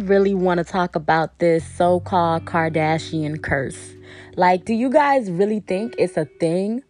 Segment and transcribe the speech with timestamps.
[0.00, 3.94] really want to talk about this so called Kardashian curse.
[4.36, 6.82] Like, do you guys really think it's a thing?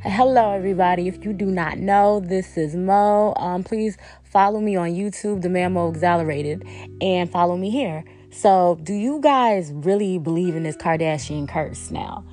[0.00, 1.06] Hello, everybody.
[1.08, 3.34] If you do not know, this is Mo.
[3.36, 6.66] Um, please follow me on YouTube, The Man Mo Exhilarated,
[7.00, 8.04] and follow me here.
[8.30, 12.24] So, do you guys really believe in this Kardashian curse now?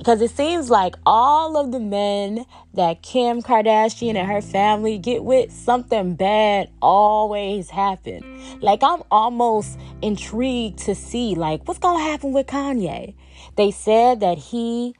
[0.00, 5.24] Because it seems like all of the men that Kim Kardashian and her family get
[5.24, 8.22] with, something bad always happen.
[8.62, 13.12] Like I'm almost intrigued to see like what's gonna happen with Kanye.
[13.56, 14.94] They said that he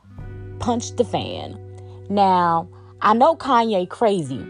[0.58, 1.58] punched the fan.
[2.10, 2.68] Now,
[3.00, 4.46] I know Kanye crazy,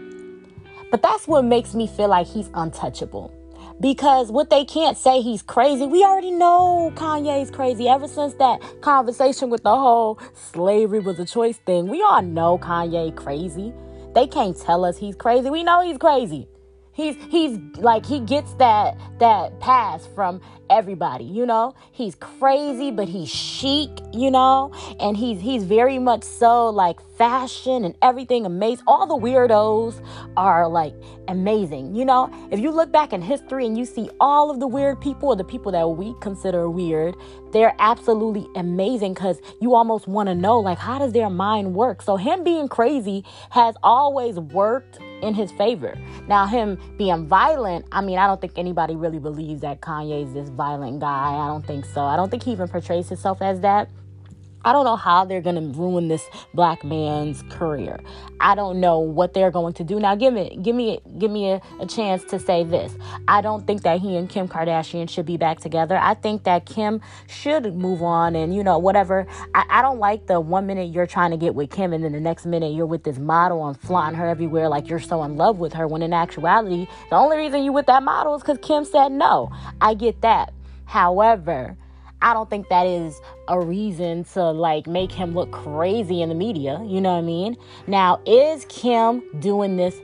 [0.91, 3.33] but that's what makes me feel like he's untouchable
[3.81, 5.87] because what they can't say he's crazy.
[5.87, 11.25] We already know Kanye's crazy ever since that conversation with the whole slavery was a
[11.25, 11.87] choice thing.
[11.87, 13.73] We all know Kanye crazy.
[14.13, 15.49] They can't tell us he's crazy.
[15.49, 16.47] We know he's crazy.
[17.01, 21.73] He's he's like he gets that that pass from everybody, you know?
[21.91, 24.71] He's crazy, but he's chic, you know?
[24.99, 28.85] And he's he's very much so like fashion and everything amazing.
[28.85, 29.99] All the weirdos
[30.37, 30.93] are like
[31.27, 32.29] amazing, you know?
[32.51, 35.35] If you look back in history and you see all of the weird people or
[35.35, 37.15] the people that we consider weird,
[37.51, 42.03] they're absolutely amazing cuz you almost want to know like how does their mind work?
[42.03, 45.97] So him being crazy has always worked in his favor.
[46.27, 50.33] Now, him being violent, I mean, I don't think anybody really believes that Kanye is
[50.33, 51.33] this violent guy.
[51.33, 52.01] I don't think so.
[52.01, 53.89] I don't think he even portrays himself as that.
[54.63, 57.99] I don't know how they're going to ruin this black man's career.
[58.39, 59.99] I don't know what they're going to do.
[59.99, 62.95] Now give me give me give me a, a, chance to say this.
[63.27, 65.97] I don't think that he and Kim Kardashian should be back together.
[65.97, 69.27] I think that Kim should move on and you know whatever.
[69.53, 72.11] I, I don't like the one minute you're trying to get with Kim and then
[72.11, 75.37] the next minute you're with this model and flaunting her everywhere like you're so in
[75.37, 78.57] love with her when in actuality the only reason you with that model is because
[78.61, 79.51] Kim said no.
[79.79, 80.53] I get that.
[80.85, 81.77] However,
[82.21, 86.35] I don't think that is a reason to like make him look crazy in the
[86.35, 86.81] media.
[86.85, 87.57] You know what I mean?
[87.87, 89.99] Now, is Kim doing this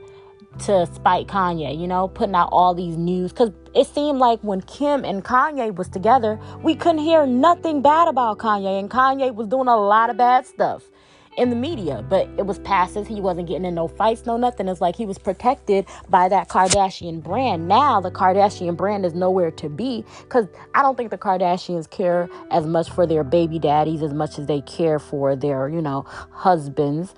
[0.66, 3.32] to spite Kanye, you know, putting out all these news?
[3.32, 8.08] Because it seemed like when Kim and Kanye was together, we couldn't hear nothing bad
[8.08, 10.90] about Kanye, and Kanye was doing a lot of bad stuff
[11.38, 13.08] in the media, but it was passes.
[13.08, 14.68] He wasn't getting in no fights, no nothing.
[14.68, 17.68] It's like he was protected by that Kardashian brand.
[17.68, 22.28] Now the Kardashian brand is nowhere to be because I don't think the Kardashians care
[22.50, 26.06] as much for their baby daddies as much as they care for their, you know,
[26.32, 27.14] husbands.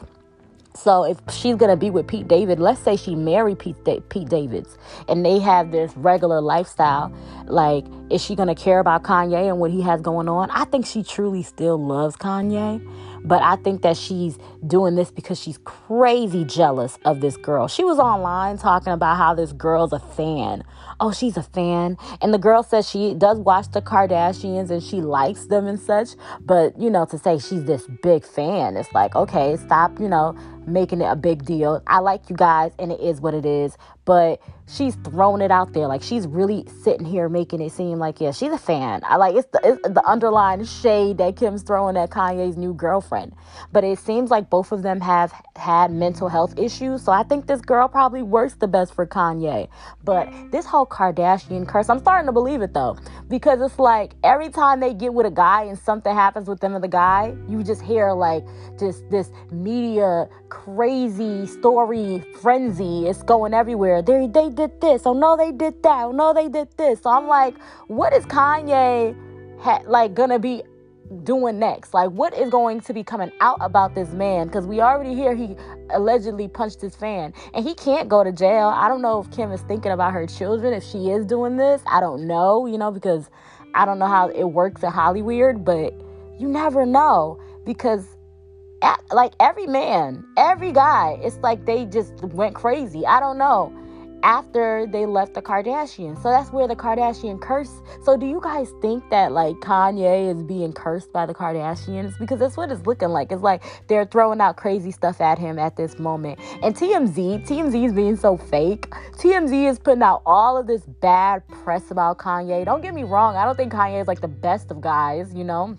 [0.75, 4.29] So if she's gonna be with Pete David, let's say she married Pete, da- Pete
[4.29, 4.77] Davids,
[5.07, 7.11] and they have this regular lifestyle.
[7.47, 10.49] Like, is she gonna care about Kanye and what he has going on?
[10.51, 12.79] I think she truly still loves Kanye,
[13.23, 17.67] but I think that she's doing this because she's crazy jealous of this girl.
[17.67, 20.63] She was online talking about how this girl's a fan.
[21.01, 21.97] Oh, she's a fan.
[22.21, 26.09] And the girl says she does watch the Kardashians and she likes them and such.
[26.41, 30.35] But, you know, to say she's this big fan, it's like, okay, stop, you know,
[30.67, 31.81] making it a big deal.
[31.87, 33.77] I like you guys and it is what it is.
[34.05, 35.87] But she's thrown it out there.
[35.87, 39.01] Like she's really sitting here making it seem like, yeah, she's a fan.
[39.03, 43.35] I like it's the, it's the underlying shade that Kim's throwing at Kanye's new girlfriend.
[43.71, 47.03] But it seems like both of them have had mental health issues.
[47.03, 49.67] So I think this girl probably works the best for Kanye.
[50.03, 52.97] But this whole Kardashian curse, I'm starting to believe it though.
[53.29, 56.75] Because it's like every time they get with a guy and something happens with them
[56.75, 58.43] and the guy, you just hear like
[58.77, 63.07] just this media crazy story frenzy.
[63.07, 64.01] It's going everywhere.
[64.01, 65.03] They they did this.
[65.05, 66.05] Oh no, they did that.
[66.05, 67.01] Oh no, they did this.
[67.01, 67.57] So I'm like,
[67.87, 69.15] what is Kanye
[69.59, 70.63] ha- like gonna be
[71.23, 71.93] doing next?
[71.93, 74.47] Like, what is going to be coming out about this man?
[74.47, 75.55] Because we already hear he
[75.91, 78.67] allegedly punched his fan, and he can't go to jail.
[78.67, 81.81] I don't know if Kim is thinking about her children if she is doing this.
[81.87, 83.29] I don't know, you know, because
[83.73, 85.93] I don't know how it works in Hollywood, but
[86.39, 88.17] you never know because
[89.11, 93.05] like every man, every guy, it's like they just went crazy.
[93.05, 93.73] I don't know.
[94.23, 96.21] After they left the Kardashians.
[96.21, 97.81] So that's where the Kardashian curse.
[98.03, 102.17] So do you guys think that like Kanye is being cursed by the Kardashians?
[102.19, 103.31] Because that's what it's looking like.
[103.31, 106.39] It's like they're throwing out crazy stuff at him at this moment.
[106.61, 108.89] And TMZ, TMZ is being so fake.
[109.17, 112.65] TMZ is putting out all of this bad press about Kanye.
[112.65, 115.43] Don't get me wrong, I don't think Kanye is like the best of guys, you
[115.43, 115.77] know?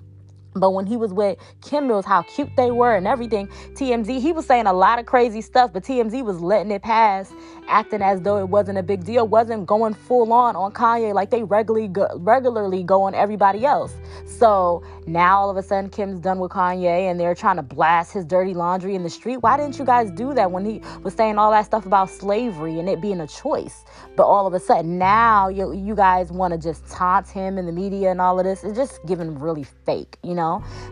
[0.54, 4.32] But when he was with Kim Mills, how cute they were and everything, TMZ, he
[4.32, 7.32] was saying a lot of crazy stuff, but TMZ was letting it pass,
[7.68, 11.30] acting as though it wasn't a big deal, wasn't going full on on Kanye like
[11.30, 13.94] they regularly go, regularly go on everybody else.
[14.26, 18.12] So now all of a sudden Kim's done with Kanye and they're trying to blast
[18.12, 19.36] his dirty laundry in the street.
[19.36, 22.80] Why didn't you guys do that when he was saying all that stuff about slavery
[22.80, 23.84] and it being a choice?
[24.16, 27.66] But all of a sudden now you you guys want to just taunt him in
[27.66, 28.64] the media and all of this.
[28.64, 30.39] It's just giving really fake, you know?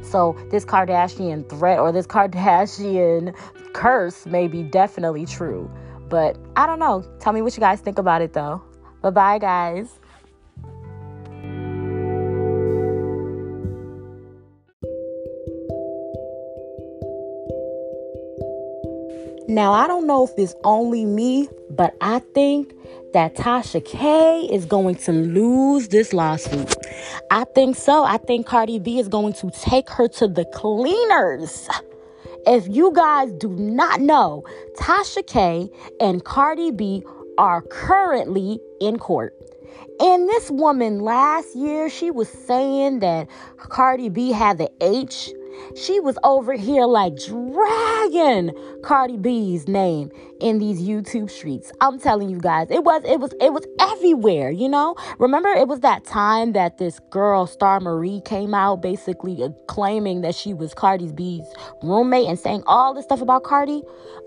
[0.03, 3.35] So this Kardashian threat or this Kardashian
[3.73, 5.71] curse may be definitely true.
[6.09, 7.05] But I don't know.
[7.21, 8.63] Tell me what you guys think about it though.
[9.03, 10.01] Bye bye, guys.
[19.49, 22.75] Now, I don't know if it's only me, but I think
[23.15, 26.77] that Tasha K is going to lose this lawsuit.
[27.31, 28.05] I think so.
[28.05, 31.67] I think Cardi B is going to take her to the cleaners.
[32.47, 34.45] If you guys do not know,
[34.79, 37.03] Tasha K and Cardi B
[37.39, 39.35] are currently in court.
[39.99, 45.31] And this woman last year, she was saying that Cardi B had the H
[45.77, 48.53] she was over here like dragging
[48.83, 50.11] Cardi B's name
[50.41, 51.73] in these YouTube streets.
[51.81, 54.95] I'm telling you guys, it was it was it was everywhere, you know?
[55.19, 60.55] Remember it was that time that this girl Starmarie came out basically claiming that she
[60.55, 61.47] was Cardi B's
[61.83, 63.83] roommate and saying all this stuff about Cardi?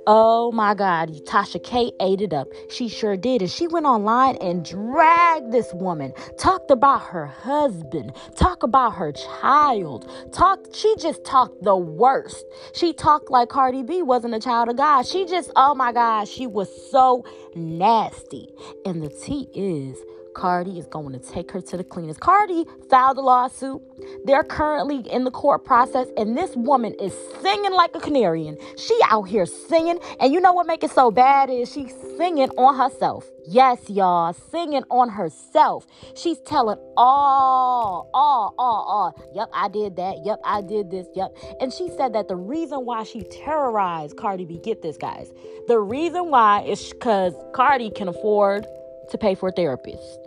[0.07, 2.47] Oh my god, Tasha K ate it up.
[2.69, 3.41] She sure did.
[3.41, 9.11] And she went online and dragged this woman, talked about her husband, talked about her
[9.11, 12.45] child, talked she just talked the worst.
[12.73, 15.07] She talked like Cardi B wasn't a child of God.
[15.07, 17.25] She just, oh my God, she was so
[17.55, 18.53] nasty.
[18.85, 19.97] And the tea is
[20.33, 22.17] Cardi is going to take her to the cleaners.
[22.17, 23.81] Cardi filed a lawsuit.
[24.25, 28.57] They're currently in the court process, and this woman is singing like a canarian.
[28.77, 32.49] She out here singing, and you know what make it so bad is she's singing
[32.51, 33.29] on herself.
[33.47, 35.87] Yes, y'all, singing on herself.
[36.15, 39.31] She's telling all, all, all, all.
[39.33, 40.17] Yep, I did that.
[40.23, 41.07] Yep, I did this.
[41.15, 41.35] Yep.
[41.59, 45.31] And she said that the reason why she terrorized Cardi B, get this, guys.
[45.67, 48.65] The reason why is because Cardi can afford
[49.09, 50.19] to pay for a therapist.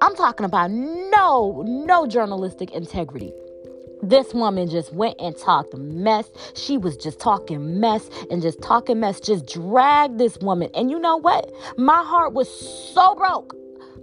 [0.00, 3.32] I'm talking about no, no journalistic integrity.
[4.02, 6.30] This woman just went and talked mess.
[6.54, 10.68] She was just talking mess and just talking mess, just dragged this woman.
[10.74, 11.50] And you know what?
[11.78, 12.48] My heart was
[12.94, 13.56] so broke.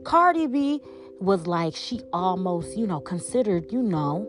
[0.04, 0.82] Cardi B
[1.20, 4.28] was like, she almost, you know, considered, you know,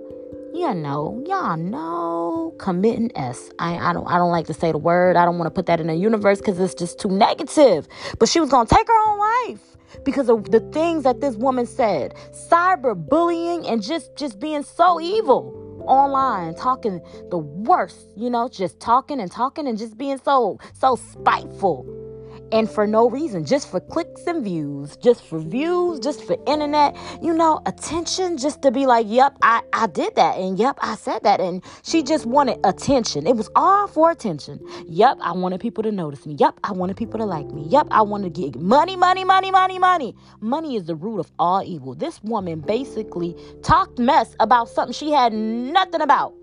[0.54, 3.50] you know, y'all know, committing S.
[3.58, 5.16] I, I don't I don't like to say the word.
[5.16, 7.88] I don't want to put that in the universe because it's just too negative.
[8.18, 9.74] But she was gonna take her own life
[10.04, 12.14] because of the things that this woman said.
[12.32, 17.00] Cyberbullying and just just being so evil online talking
[17.30, 22.03] the worst you know just talking and talking and just being so so spiteful
[22.52, 26.96] and for no reason, just for clicks and views, just for views, just for internet,
[27.22, 30.94] you know, attention, just to be like, yep, I, I did that, and yep, I
[30.94, 31.40] said that.
[31.40, 33.26] And she just wanted attention.
[33.26, 34.60] It was all for attention.
[34.86, 36.34] Yep, I wanted people to notice me.
[36.38, 37.66] Yep, I wanted people to like me.
[37.68, 40.14] Yep, I wanted to get money, money, money, money, money.
[40.40, 41.94] Money is the root of all evil.
[41.94, 46.34] This woman basically talked mess about something she had nothing about.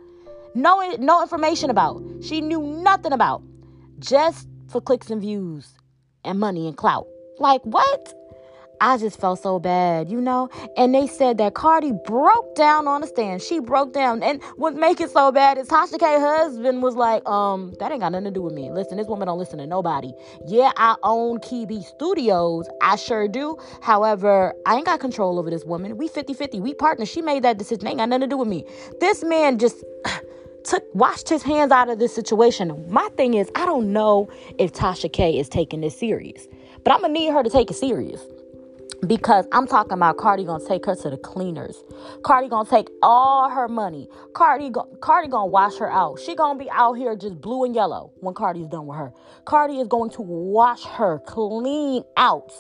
[0.55, 2.03] No, no information about.
[2.21, 3.43] She knew nothing about.
[3.99, 5.73] Just for clicks and views
[6.25, 7.07] and money and clout.
[7.39, 8.13] Like, what?
[8.81, 10.49] I just felt so bad, you know?
[10.75, 13.43] And they said that Cardi broke down on the stand.
[13.43, 14.23] She broke down.
[14.23, 18.01] And what make it so bad is Tasha K husband was like, um, that ain't
[18.01, 18.71] got nothing to do with me.
[18.71, 20.11] Listen, this woman don't listen to nobody.
[20.47, 22.67] Yeah, I own Kebe Studios.
[22.81, 23.55] I sure do.
[23.83, 25.95] However, I ain't got control over this woman.
[25.97, 26.59] We 50-50.
[26.59, 27.07] We partners.
[27.07, 27.87] She made that decision.
[27.87, 28.65] Ain't got nothing to do with me.
[28.99, 29.83] This man just
[30.65, 32.85] took washed his hands out of this situation.
[32.89, 36.47] My thing is, I don't know if Tasha K is taking this serious,
[36.83, 38.21] but I'm gonna need her to take it serious
[39.07, 41.83] because I'm talking about Cardi gonna take her to the cleaners.
[42.23, 44.07] Cardi gonna take all her money.
[44.33, 46.19] Cardi, Cardi gonna wash her out.
[46.19, 49.13] She gonna be out here just blue and yellow when Cardi's done with her.
[49.45, 52.51] Cardi is going to wash her clean out.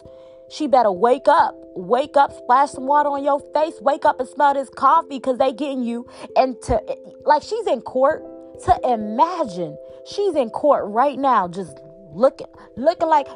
[0.51, 4.27] She better wake up, wake up, splash some water on your face, wake up and
[4.27, 6.07] smell this coffee because they getting you.
[6.35, 6.81] And to
[7.25, 8.23] like she's in court.
[8.65, 11.79] To imagine she's in court right now, just
[12.13, 13.27] looking looking like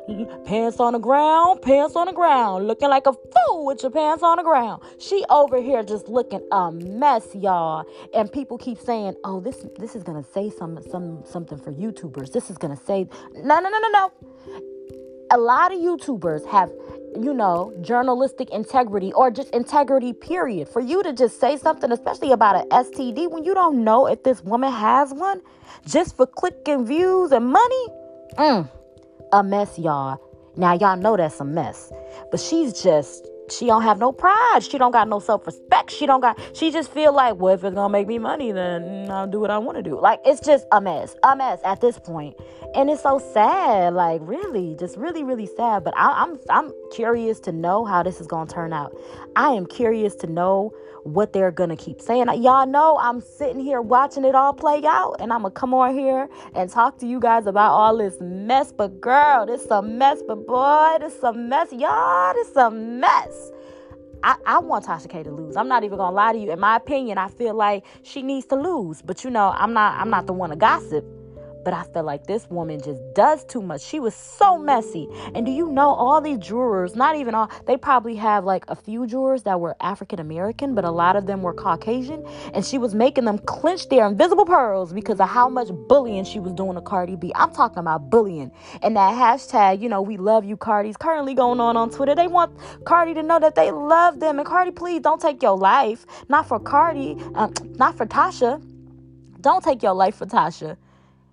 [0.46, 4.24] pants on the ground, pants on the ground, looking like a fool with your pants
[4.24, 4.84] on the ground.
[5.00, 7.86] She over here just looking a mess, y'all.
[8.14, 12.32] And people keep saying, "Oh, this this is gonna say some some something for YouTubers.
[12.32, 14.12] This is gonna say no, no, no, no, no."
[15.32, 16.72] A lot of YouTubers have
[17.16, 20.70] you know, journalistic integrity or just integrity, period.
[20.70, 24.24] For you to just say something, especially about an STD, when you don't know if
[24.24, 25.42] this woman has one,
[25.88, 27.88] just for clicking views and money,
[28.38, 28.70] mm,
[29.34, 30.20] a mess, y'all.
[30.58, 31.92] Now, y'all know that's a mess.
[32.32, 34.62] But she's just she don't have no pride.
[34.62, 35.92] She don't got no self-respect.
[35.92, 39.10] She don't got she just feel like, well, if it's gonna make me money, then
[39.10, 40.00] I'll do what I want to do.
[40.00, 41.16] Like it's just a mess.
[41.24, 42.36] A mess at this point.
[42.74, 43.94] And it's so sad.
[43.94, 45.84] Like really, just really, really sad.
[45.84, 48.98] But I, I'm I'm curious to know how this is gonna turn out.
[49.36, 50.74] I am curious to know
[51.06, 52.28] what they're gonna keep saying.
[52.42, 55.94] Y'all know I'm sitting here watching it all play out, and I'm gonna come on
[55.94, 58.72] here and talk to you guys about all this mess.
[58.72, 60.24] But girl, this a mess.
[60.28, 61.72] But boy, this a mess.
[61.72, 63.35] Y'all, this a mess.
[64.26, 65.56] I, I want Tasha K to lose.
[65.56, 66.52] I'm not even gonna lie to you.
[66.52, 69.04] In my opinion, I feel like she needs to lose.
[69.04, 71.06] But you know, I'm not I'm not the one to gossip.
[71.66, 73.82] But I feel like this woman just does too much.
[73.82, 75.10] She was so messy.
[75.34, 78.76] And do you know all these jurors, not even all, they probably have like a
[78.76, 82.24] few jurors that were African American, but a lot of them were Caucasian.
[82.54, 86.40] And she was making them clench their invisible pearls because of how much bullying she
[86.40, 87.32] was doing to Cardi B.
[87.34, 88.52] I'm talking about bullying.
[88.84, 92.14] And that hashtag, you know, we love you, Cardi's currently going on on Twitter.
[92.14, 92.56] They want
[92.86, 94.38] Cardi to know that they love them.
[94.38, 96.06] And Cardi, please don't take your life.
[96.30, 98.62] Not for Cardi, um, not for Tasha.
[99.42, 100.78] Don't take your life for Tasha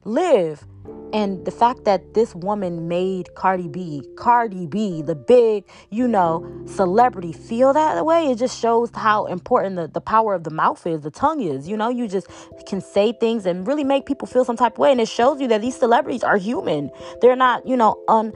[0.04, 0.64] live.
[1.12, 6.50] And the fact that this woman made Cardi B, Cardi B, the big, you know,
[6.64, 10.86] celebrity feel that way, it just shows how important the, the power of the mouth
[10.86, 11.68] is, the tongue is.
[11.68, 12.28] You know, you just
[12.66, 14.90] can say things and really make people feel some type of way.
[14.90, 16.90] And it shows you that these celebrities are human.
[17.20, 18.32] They're not, you know, un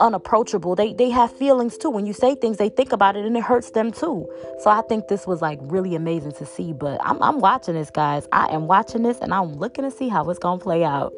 [0.00, 0.74] unapproachable.
[0.74, 1.90] They they have feelings too.
[1.90, 4.28] When you say things, they think about it and it hurts them too.
[4.60, 6.72] So I think this was like really amazing to see.
[6.72, 8.28] But I'm I'm watching this, guys.
[8.32, 11.12] I am watching this and I'm looking to see how it's gonna play out.